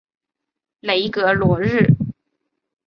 [0.79, 1.93] 雷格罗日。